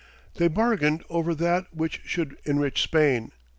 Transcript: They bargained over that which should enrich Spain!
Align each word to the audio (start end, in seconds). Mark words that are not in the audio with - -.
They 0.37 0.47
bargained 0.47 1.03
over 1.11 1.35
that 1.35 1.67
which 1.75 2.01
should 2.05 2.35
enrich 2.43 2.81
Spain! 2.81 3.31